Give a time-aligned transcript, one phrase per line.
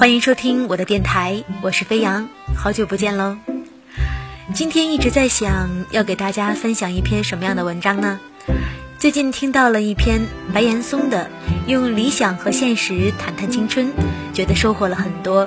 [0.00, 3.36] 欢迎收听我的电台，我是飞扬，好久不见喽。
[4.54, 8.18] 今天一直在想要给大家分享一篇什么样的文章呢？
[8.98, 10.22] 最近听到了一篇
[10.54, 11.28] 白岩松的
[11.70, 13.88] 《用理想和现实谈谈青春》，
[14.32, 15.46] 觉得收获了很多。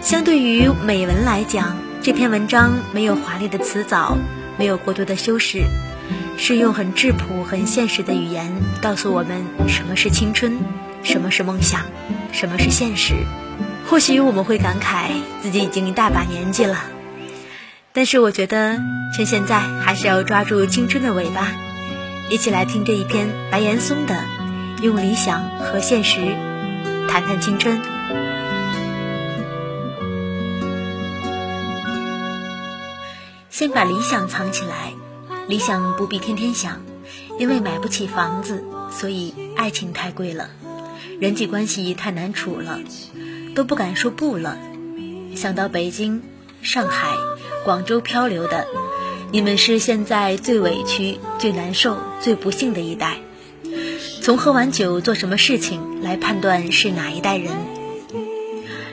[0.00, 4.18] 相对于美文来讲，这篇文章没有华丽的词藻，
[4.58, 5.62] 没有过多的修饰，
[6.36, 10.58] 是用很质朴、很现实的语言告诉我们什么是青春，
[11.04, 11.82] 什么是梦想，
[12.32, 13.14] 什么是现实。
[13.92, 15.10] 或许我们会感慨
[15.42, 16.82] 自己已经一大把年纪了，
[17.92, 18.80] 但是我觉得
[19.14, 21.52] 趁现在还是要抓住青春的尾巴，
[22.30, 24.14] 一起来听这一篇白岩松的
[24.82, 26.20] 《用理想和现实
[27.06, 27.82] 谈谈青春》。
[33.50, 34.94] 先把理想藏起来，
[35.48, 36.80] 理想不必天天想，
[37.38, 40.48] 因为买不起房子，所以爱情太贵了，
[41.20, 42.80] 人际关系太难处了。
[43.54, 44.56] 都不敢说不了。
[45.34, 46.22] 想到北京、
[46.62, 47.08] 上海、
[47.64, 48.66] 广州漂流的，
[49.30, 53.18] 你们是现在最委屈、最难受、最不幸的一代。
[54.20, 57.52] 从喝完酒做什么事情来判断是哪一代人？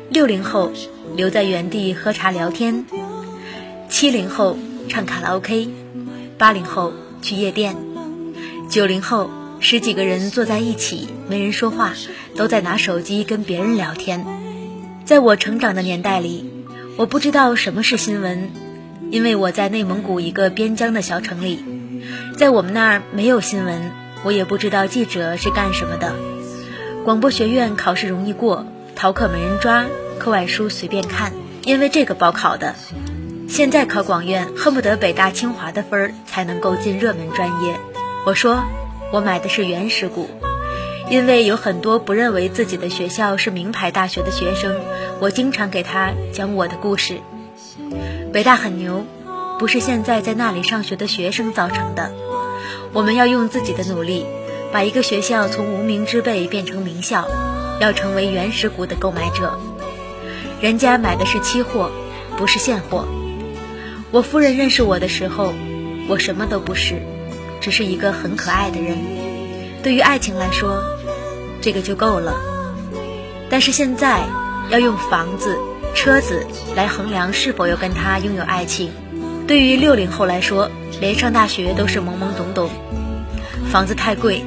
[0.09, 0.72] 六零后
[1.16, 2.86] 留在原地喝茶聊天，
[3.90, 5.69] 七零后唱卡拉 OK，
[6.38, 7.75] 八零后去夜店，
[8.69, 11.94] 九零后十几个人坐在一起没人说话，
[12.36, 14.25] 都在拿手机跟别人聊天。
[15.09, 16.47] 在我成长的年代里，
[16.96, 18.52] 我不知道什么是新闻，
[19.09, 21.66] 因为我在内蒙古一个边疆的小城里，
[22.38, 23.92] 在我们那儿没有新闻，
[24.24, 26.14] 我也不知道记者是干什么的。
[27.03, 29.88] 广播学院考试容易过，逃课没人抓，
[30.19, 31.34] 课外书随便看，
[31.64, 32.75] 因为这个报考的。
[33.48, 37.80] 现在考广院，恨不得北大清华的分儿才能够进热门专业。
[38.28, 38.64] 我说，
[39.12, 40.30] 我买的是原始股。
[41.09, 44.75] 因为有很多不认为自己的学校是名牌大学的学生，
[45.20, 47.20] 我经常给他讲我的故事。
[48.31, 49.06] 北大很牛，
[49.58, 52.14] 不是现在在那里上学的学生造成的。
[52.94, 54.24] 我们要用自己的努力，
[54.72, 57.28] 把一个学校从无名之辈变成名校，
[57.80, 59.59] 要成为原始股的购买者。
[60.62, 61.90] 人家买的是期货，
[62.38, 63.08] 不是现货。
[64.12, 65.56] 我夫人认识我的时候，
[66.08, 67.02] 我什么都不是，
[67.62, 68.96] 只是一个很可爱的人。
[69.81, 70.99] 对于爱情来说。
[71.62, 72.34] 这个就够了，
[73.50, 74.22] 但是现在
[74.70, 75.58] 要用房子、
[75.96, 78.92] 车子来衡量是否要跟他拥有爱情。
[79.47, 80.69] 对于六零后来说，
[81.02, 82.69] 连上大学都是懵懵懂懂。
[83.72, 84.46] 房子太贵，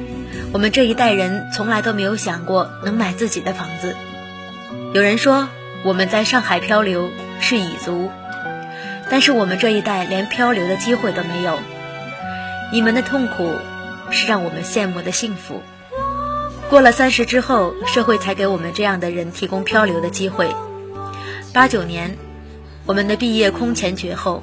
[0.51, 3.95] 我们这一代人从来都没有想过能买自己的房子。
[4.93, 5.49] 有人说
[5.83, 7.09] 我们在上海漂流
[7.39, 8.09] 是蚁族，
[9.09, 11.59] 但是我们这一代连漂流的机会都没有。
[12.71, 13.53] 你们的痛苦
[14.09, 15.61] 是让我们羡慕的幸福。
[16.73, 20.47] 过了三十之后，社会才给我们这样的人提供漂流的机会。
[21.53, 22.17] 八九年，
[22.87, 24.41] 我们的毕业空前绝后，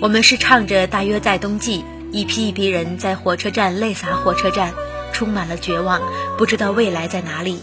[0.00, 4.72] 我们是唱着大约在冬季，一批一批人在火车站泪洒火车站，
[5.12, 6.00] 充满了绝望，
[6.38, 7.62] 不知道未来在哪里。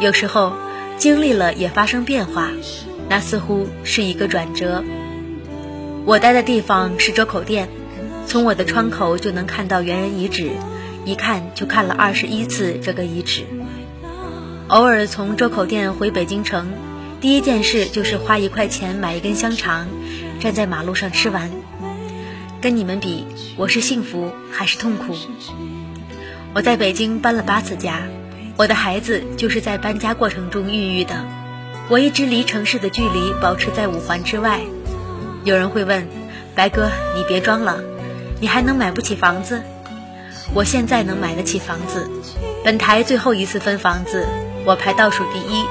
[0.00, 0.52] 有时候
[0.98, 2.50] 经历了也发生变化，
[3.08, 4.82] 那似乎是一个转折。
[6.04, 7.68] 我待的地方是周口店，
[8.26, 10.50] 从我的窗口就能看到猿人遗址。
[11.04, 13.44] 一看就看了二十一次这个遗址。
[14.68, 16.72] 偶尔从周口店回北京城，
[17.20, 19.86] 第一件事就是花一块钱买一根香肠，
[20.40, 21.50] 站在马路上吃完。
[22.60, 23.26] 跟你们比，
[23.58, 25.14] 我是幸福还是痛苦？
[26.54, 28.00] 我在北京搬了八次家，
[28.56, 31.26] 我的孩子就是在搬家过程中孕育的。
[31.90, 34.60] 我一直离城市的距离保持在五环之外。
[35.44, 36.08] 有人会问，
[36.54, 37.82] 白哥，你别装了，
[38.40, 39.62] 你还能买不起房子？
[40.54, 42.08] 我现在能买得起房子，
[42.62, 44.24] 本台最后一次分房子，
[44.64, 45.64] 我排倒数第一，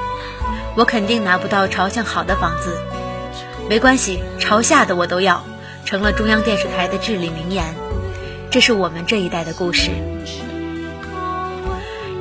[0.76, 2.76] 我肯定拿不到朝向好的房子，
[3.66, 5.42] 没关系，朝下的我都要，
[5.86, 7.64] 成了中央电视台的至理名言。
[8.50, 9.90] 这是我们这一代的故事。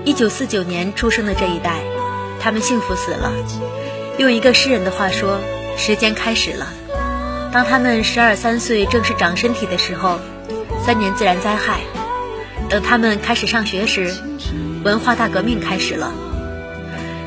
[0.06, 1.81] 一九四九年出生的这一代，
[2.39, 3.33] 他们幸福死了。
[4.18, 5.38] 用一个诗人的话说，
[5.75, 6.68] 时间开始了。
[7.51, 10.19] 当他们十二三岁，正是长身体的时候，
[10.86, 11.81] 三年自然灾害。
[12.69, 14.13] 等他们开始上学时，
[14.83, 16.12] 文化大革命开始了。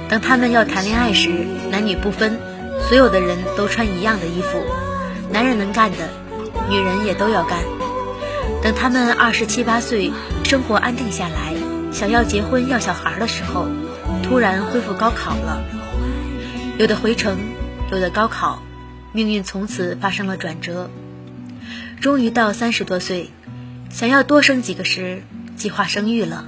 [0.09, 1.31] 等他们要谈恋爱时，
[1.71, 2.39] 男女不分，
[2.89, 4.63] 所有的人都穿一样的衣服，
[5.33, 6.09] 男人能干的，
[6.69, 7.59] 女人也都要干。
[8.63, 10.13] 等他们二十七八岁，
[10.45, 11.55] 生活安定下来，
[11.93, 13.67] 想要结婚要小孩的时候，
[14.23, 15.63] 突然恢复高考了。
[16.79, 17.37] 有的回城，
[17.91, 18.63] 有的高考，
[19.13, 20.91] 命运从此发生了转折。
[22.01, 23.31] 终于到三十多岁，
[23.91, 25.23] 想要多生几个时。
[25.57, 26.45] 计划生育了，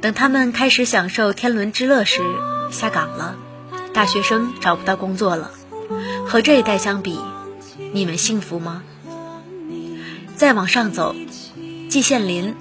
[0.00, 2.22] 等他们开始享受天伦之乐时，
[2.70, 3.34] 下岗了。
[3.92, 5.50] 大学生找不到工作了。
[6.24, 7.18] 和这一代相比，
[7.92, 8.84] 你们幸福吗？
[10.36, 11.16] 再往上走，
[11.90, 12.54] 季羡林，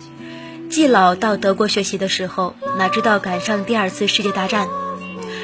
[0.71, 4.67] 季老到德国学习的时候，哪知道赶上第二次世界大战，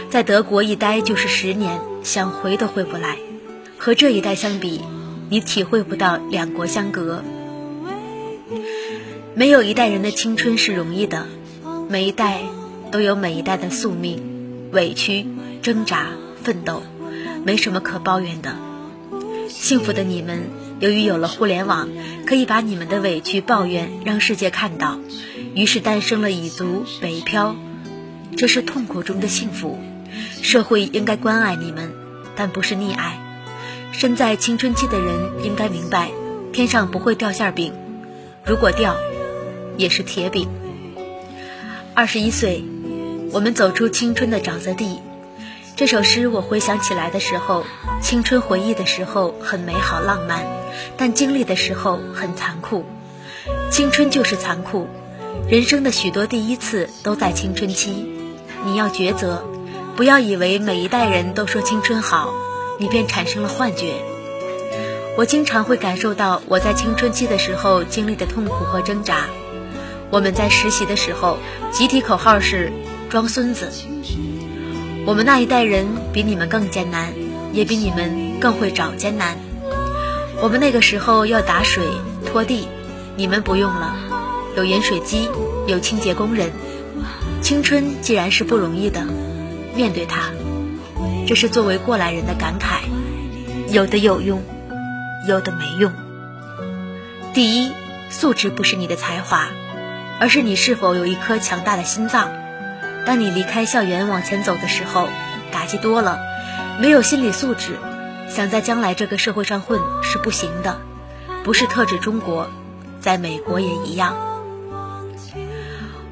[0.10, 3.20] 在德国一待就是十年，想回都回不来。
[3.78, 4.82] 和这一代相比，
[5.30, 7.24] 你体会不到两国相隔。
[9.40, 11.26] 没有一代人的青春是容易的，
[11.88, 12.42] 每一代
[12.92, 14.22] 都有每一代的宿命、
[14.74, 15.26] 委屈、
[15.62, 16.08] 挣扎、
[16.44, 16.84] 奋斗，
[17.46, 18.58] 没什么可抱怨的。
[19.48, 20.50] 幸福的你们，
[20.82, 21.88] 由于有了互联网，
[22.26, 25.00] 可以把你们的委屈抱怨让世界看到，
[25.56, 27.56] 于是诞生了蚁族、北漂，
[28.36, 29.80] 这是痛苦中的幸福。
[30.42, 31.94] 社会应该关爱你们，
[32.36, 33.18] 但不是溺爱。
[33.94, 36.12] 身在青春期的人应该明白，
[36.52, 37.72] 天上不会掉馅饼，
[38.44, 38.98] 如果掉，
[39.80, 40.50] 也是铁饼。
[41.96, 42.66] 二十一岁，
[43.32, 45.00] 我们走出青春的沼泽地。
[45.78, 47.64] 这首诗我回想起来的时候，
[48.02, 50.46] 青春回忆的时候很美好浪漫，
[50.98, 52.84] 但经历的时候很残酷。
[53.72, 54.86] 青春就是残酷，
[55.48, 58.06] 人生的许多第一次都在青春期。
[58.66, 59.46] 你要抉择，
[59.96, 62.34] 不要以为每一代人都说青春好，
[62.80, 63.94] 你便产生了幻觉。
[65.18, 69.28] 我经常会感受到我在青春期的时候经历的痛苦和挣扎。
[70.12, 71.38] 我们在实习的时候，
[71.72, 72.72] 集体口号是
[73.10, 73.72] “装孙子”。
[75.06, 77.14] 我们那一代人比你们更艰难，
[77.54, 79.38] 也比你们更会找艰难。
[80.42, 81.84] 我们那个时候要打水、
[82.26, 82.68] 拖地，
[83.16, 83.96] 你们不用了，
[84.56, 85.30] 有饮水机，
[85.68, 86.52] 有清洁工人。
[87.42, 89.06] 青春既然是不容易的，
[89.76, 90.32] 面对它，
[91.28, 92.82] 这是作为过来人的感慨。
[93.72, 94.42] 有的有用，
[95.28, 95.94] 有的没用。
[97.34, 97.72] 第一，
[98.10, 99.48] 素质不是你的才华，
[100.20, 102.30] 而是你是否有一颗强大的心脏。
[103.06, 105.08] 当你离开校园往前走的时候，
[105.52, 106.20] 打击多了，
[106.80, 107.78] 没有心理素质，
[108.28, 110.80] 想在将来这个社会上混是不行的。
[111.44, 112.50] 不是特指中国，
[113.00, 114.16] 在美国也一样。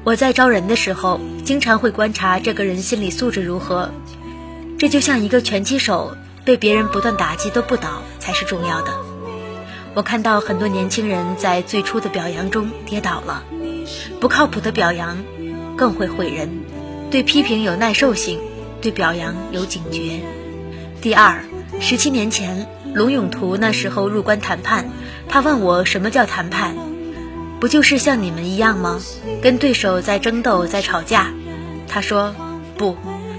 [0.04, 3.90] 我在招人的时候，经常会观察这个人心理素质如何。
[4.78, 6.16] 这就像一个拳击手，
[6.46, 8.92] 被别人不断打击都不倒才是重要的。
[9.94, 13.42] 我看到很多年轻人在最初的表扬中跌倒了，
[14.20, 15.18] 不靠谱的表扬
[15.76, 16.50] 更会毁人。
[17.10, 18.40] 对批评有耐受性，
[18.82, 20.20] 对表扬有警觉。
[21.00, 21.42] 第二，
[21.80, 24.90] 十七年前，龙永图那时候入关谈判，
[25.28, 26.76] 他问我什么叫谈判，
[27.60, 29.00] 不就是像你们一样吗？
[29.40, 31.32] 跟对手在争斗，在吵架。
[31.86, 32.34] 他说
[32.76, 32.96] 不，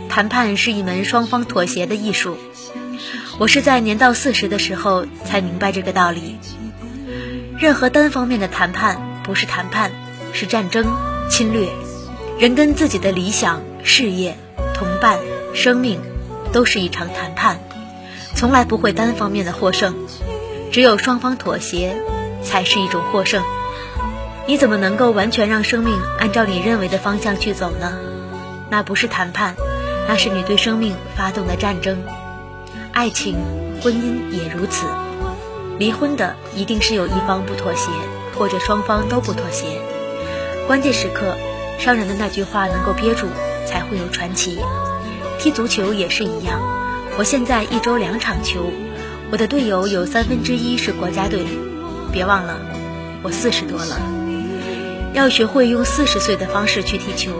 [0.10, 2.38] 谈判是一门双方妥协的艺术。
[3.38, 6.38] 我是在年到四十的时候才明白这个道理。
[7.60, 9.92] 任何单方面的谈判不是谈判，
[10.34, 10.86] 是战争、
[11.30, 11.68] 侵略。
[12.38, 14.38] 人跟自己的理想、事业、
[14.74, 15.20] 同伴、
[15.54, 16.00] 生命，
[16.54, 17.60] 都是一场谈判，
[18.36, 19.96] 从来不会单方面的获胜，
[20.72, 22.02] 只有双方妥协，
[22.44, 23.44] 才是一种获胜。
[24.48, 28.00] 你怎么能够完全让生命按照你认为的方向去走呢？
[28.70, 29.56] 那不是谈判，
[30.08, 32.02] 那是你对生命发动的战争。
[32.92, 33.36] 爱情、
[33.82, 34.86] 婚姻也如此，
[35.78, 37.92] 离婚的一定是有一方不妥协，
[38.38, 39.66] 或者双方都不妥协，
[40.70, 41.36] 关键时刻。
[41.80, 43.26] 商人的那句话能够憋住，
[43.66, 44.60] 才会有传奇。
[45.40, 46.62] 踢足球也是一样。
[47.18, 48.72] 我现在一周两场球，
[49.32, 51.44] 我的队友有三分之一是国家队。
[52.12, 52.60] 别忘了，
[53.24, 54.00] 我四十多了，
[55.16, 57.32] 要学会用四十岁的方式去踢球。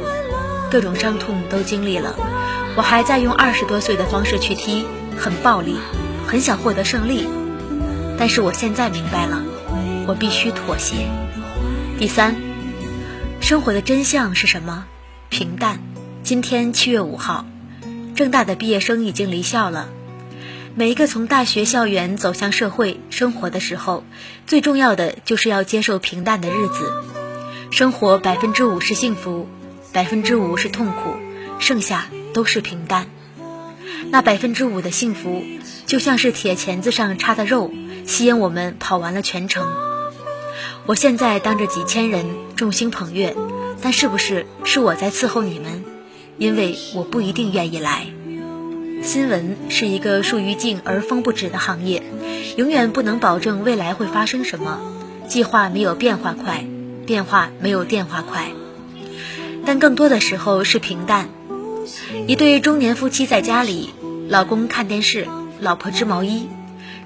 [0.72, 2.16] 各种伤痛都经历了，
[2.76, 5.76] 我还在用二十多岁的方式去踢，很暴力，
[6.26, 7.28] 很想获得胜利。
[8.18, 9.44] 但是我现在明白了，
[10.08, 10.96] 我必须妥协。
[12.00, 12.49] 第三。
[13.50, 14.86] 生活的真相是什么？
[15.30, 15.80] 平淡。
[16.22, 17.48] 今天七月五号，
[18.14, 19.90] 正大的毕业生已经离校了。
[20.76, 24.04] 每一个从大学校园走向社会生活的时候，
[24.46, 26.94] 最重要的就是要接受平淡的日子。
[27.72, 29.50] 生活百分之五是幸福，
[29.92, 31.16] 百分之五是痛苦，
[31.58, 33.08] 剩下都是平淡。
[34.12, 35.44] 那百分之五的幸福，
[35.88, 37.72] 就像是铁钳子上插的肉，
[38.06, 39.68] 吸引我们跑完了全程。
[40.86, 42.26] 我现在当着几千人
[42.60, 43.38] 众星捧月，
[43.82, 45.86] 但是不是是我在伺候你们？
[46.38, 48.08] 因为我不一定愿意来。
[49.02, 52.04] 新闻是一个树欲静而风不止的行业，
[52.58, 54.78] 永远不能保证未来会发生什么。
[55.26, 56.66] 计划没有变化快，
[57.06, 58.50] 变化没有电话快。
[59.66, 61.30] 但更多的时候是平淡。
[62.28, 63.92] 一对中年夫妻在家里，
[64.28, 65.30] 老公看电视，
[65.62, 66.50] 老婆织毛衣，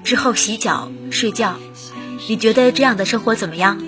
[0.02, 1.54] 之后洗脚睡觉。
[2.28, 3.78] 你觉得这样的生活怎么样？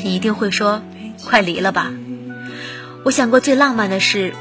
[0.00, 0.80] 你一定会说，
[1.24, 1.92] 快离了吧。
[3.04, 4.34] 我想过最浪漫的事，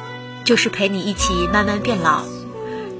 [0.44, 2.24] 就是陪你一起慢慢变老，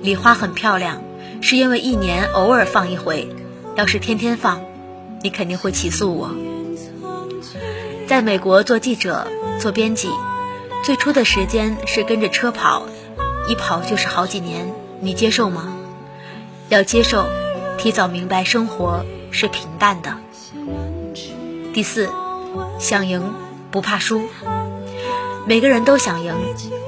[0.02, 1.02] 礼花很漂亮，
[1.42, 3.28] 是因为一年偶尔放一回，
[3.76, 4.62] 要是天天放，
[5.22, 6.32] 你肯定会起诉我。
[8.08, 9.28] 在美国做记者、
[9.60, 10.10] 做编辑，
[10.84, 12.86] 最初的时间是跟着车跑，
[13.50, 15.76] 一跑就是好几年，你接受吗？
[16.70, 17.26] 要接受，
[17.78, 20.18] 提早明白生活是平淡的。
[21.74, 22.10] 第四，
[22.80, 23.34] 想赢
[23.72, 24.28] 不怕输。
[25.46, 26.34] 每个人都想赢，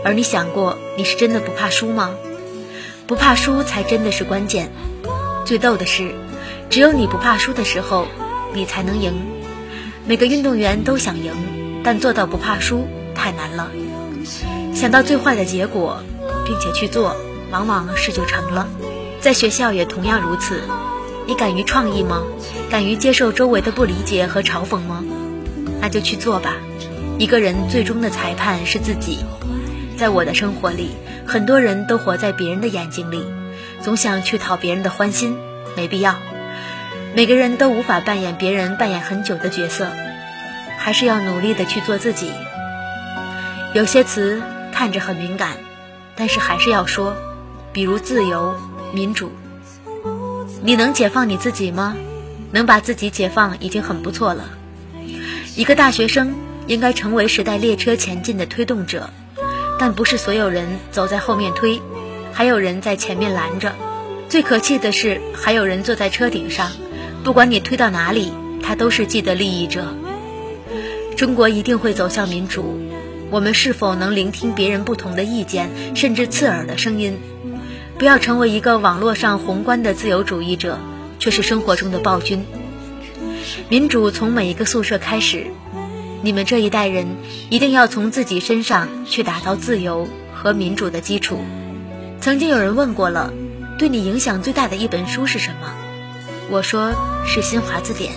[0.03, 2.11] 而你想过你是真的不怕输吗？
[3.07, 4.71] 不怕输才真的是关键。
[5.45, 6.13] 最逗的是，
[6.69, 8.05] 只有你不怕输的时候，
[8.53, 9.13] 你才能赢。
[10.05, 11.33] 每个运动员都想赢，
[11.83, 13.71] 但做到不怕输太难了。
[14.73, 16.03] 想到最坏的结果，
[16.45, 17.15] 并且去做，
[17.51, 18.67] 往往事就成了。
[19.19, 20.61] 在学校也同样如此。
[21.25, 22.23] 你敢于创意吗？
[22.69, 25.03] 敢于接受周围的不理解和嘲讽吗？
[25.79, 26.55] 那就去做吧。
[27.19, 29.19] 一个人最终的裁判是自己。
[29.97, 30.91] 在我的生活里，
[31.27, 33.25] 很多人都活在别人的眼睛里，
[33.81, 35.37] 总想去讨别人的欢心，
[35.75, 36.15] 没必要。
[37.13, 39.89] 每个人都无法扮演别人扮演很久的角色，
[40.77, 42.31] 还是要努力的去做自己。
[43.73, 45.57] 有些词看着很敏感，
[46.15, 47.17] 但是还是要说，
[47.73, 48.55] 比如自由、
[48.93, 49.33] 民主。
[50.63, 51.97] 你能解放你自己吗？
[52.51, 54.45] 能把自己解放已经很不错了。
[55.57, 56.33] 一个大学生。
[56.69, 59.09] 应该成为时代列车前进的推动者，
[59.79, 61.81] 但不是所有人走在后面推，
[62.31, 63.73] 还有人在前面拦着。
[64.29, 66.71] 最可气的是，还有人坐在车顶上，
[67.23, 69.95] 不管你推到哪里，他都是既得利益者。
[71.17, 72.79] 中国一定会走向民主，
[73.31, 77.17] 我们是否能聆听别人不同的意见，甚至刺耳的声音？
[77.97, 80.77] 不要成为一个网络上宏观的自由主义者，
[81.17, 82.45] 却是生活中的暴君。
[83.69, 85.47] 民主从每一个宿舍开始。
[86.21, 87.17] 你们这一代人
[87.49, 91.39] 一定要从自己身上去打造自由和民主的基础。
[92.19, 93.31] 曾经有人问过了，
[93.77, 95.73] 对你影响最大的一本书是什么？
[96.49, 96.91] 我说
[97.25, 98.11] 是《新华字典》。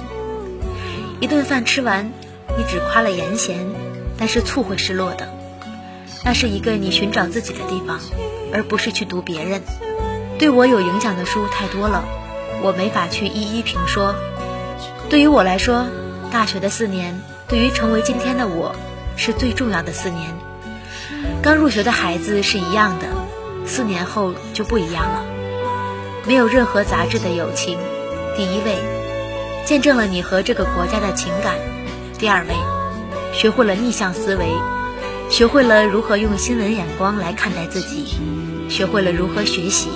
[1.21, 2.11] 一顿饭吃完，
[2.59, 3.67] 你只夸了盐咸，
[4.19, 5.29] 但是醋会失落的。
[6.25, 8.01] 那是一个你寻找自己的地方，
[8.53, 9.63] 而不是去读别人。
[10.39, 12.05] 对我有影响的书太多了，
[12.63, 14.17] 我没法去一一评说。
[15.09, 15.87] 对于我来说，
[16.33, 17.21] 大学的四年。
[17.53, 18.75] 对于成为今天的我，
[19.15, 20.35] 是最重要的四年。
[21.43, 23.05] 刚入学的孩子是一样的，
[23.67, 25.23] 四年后就不一样了。
[26.27, 27.77] 没有任何杂质的友情，
[28.39, 28.79] 第一位，
[29.67, 31.53] 见证了你和这个国家的情感；
[32.19, 32.55] 第二位，
[33.35, 34.47] 学会了逆向思维，
[35.29, 38.17] 学会了如何用新闻眼光来看待自己，
[38.71, 39.91] 学会了如何学习。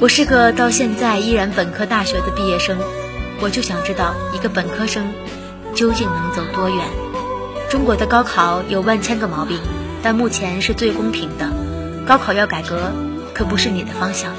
[0.00, 2.78] 我是个到现在依然本科大学的毕业生，
[3.42, 5.12] 我就想知道一个本科生。
[5.74, 6.86] 究竟能走多远？
[7.70, 9.58] 中国的高考有万千个毛病，
[10.02, 11.50] 但目前是最公平的。
[12.06, 12.92] 高考要改革，
[13.32, 14.34] 可不是你的方向。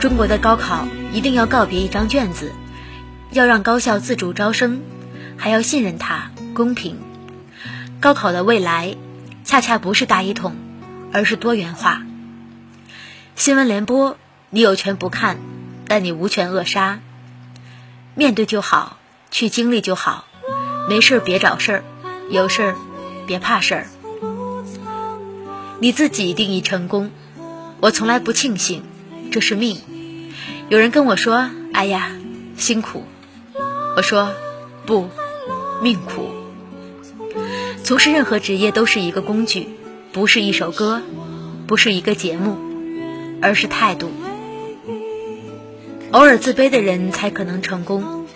[0.00, 2.52] 中国的高考一定要告别一张卷子，
[3.30, 4.80] 要让高校自主招生，
[5.36, 6.98] 还要信任它公平。
[8.00, 8.96] 高考的未来，
[9.44, 10.56] 恰恰不是大一统，
[11.12, 12.02] 而是多元化。
[13.34, 14.16] 新闻联播，
[14.48, 15.38] 你有权不看，
[15.86, 17.00] 但你无权扼杀。
[18.14, 18.96] 面对就好，
[19.30, 20.24] 去经历就好。
[20.88, 21.84] 没事别找事儿，
[22.30, 22.76] 有事儿
[23.26, 23.86] 别怕事儿。
[25.80, 27.10] 你自己定义成功，
[27.80, 28.82] 我从来不庆幸，
[29.30, 29.78] 这是命。
[30.68, 32.12] 有人跟我说：“哎呀，
[32.56, 33.04] 辛苦。”
[33.96, 34.32] 我说
[34.86, 35.08] ：“不，
[35.82, 36.30] 命苦。”
[37.82, 39.68] 从事任何职业都是一个工具，
[40.12, 41.02] 不是一首歌，
[41.66, 42.56] 不是一个节目，
[43.42, 44.10] 而是态度。
[46.12, 48.26] 偶尔自卑的人才可能成功。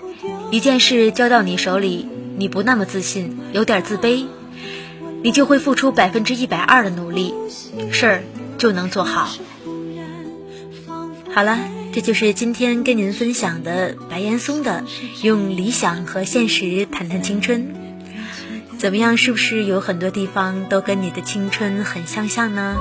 [0.51, 2.09] 一件事交到你手里。
[2.41, 4.25] 你不那么自信，有点自卑，
[5.23, 7.35] 你就会付出百分之一百二的努力，
[7.93, 8.23] 事儿
[8.57, 9.29] 就能做好。
[11.35, 11.59] 好了，
[11.93, 14.85] 这就是今天跟您分享的白岩松的
[15.27, 17.75] 《用理想和现实谈谈青春》，
[18.79, 19.19] 怎么样？
[19.19, 22.79] 是不是有很多地方都跟你的青春很相像呢？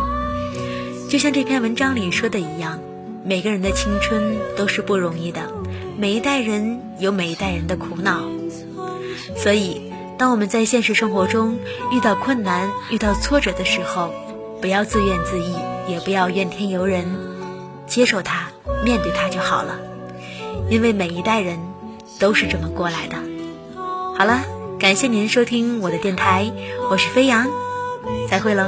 [1.09, 2.79] 就像这篇文章里说的一样，
[3.25, 5.51] 每个人的青春都是不容易的，
[5.97, 8.38] 每一代人有每一代人的苦恼。
[9.41, 9.81] 所以，
[10.17, 11.57] 当我们在现实生活中
[11.91, 14.11] 遇到困难、遇到挫折的时候，
[14.59, 17.05] 不要自怨自艾，也不要怨天尤人，
[17.87, 18.49] 接受它，
[18.83, 19.79] 面对它就好了。
[20.69, 21.57] 因为每一代人
[22.19, 23.15] 都是这么过来的。
[24.17, 24.41] 好了，
[24.77, 26.51] 感谢您收听我的电台，
[26.91, 27.47] 我是飞扬，
[28.29, 28.65] 再会喽。